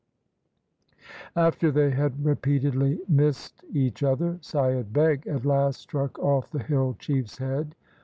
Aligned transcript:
After 1.35 1.69
they 1.71 1.91
had 1.91 2.25
repeatedly 2.25 3.01
missed 3.07 3.63
each 3.71 4.01
other, 4.01 4.39
Saiyad 4.41 4.91
Beg 4.91 5.27
at 5.27 5.45
last 5.45 5.79
struck 5.79 6.17
off 6.17 6.49
the 6.49 6.63
hill 6.63 6.95
chiefs 6.97 7.37
head. 7.37 7.75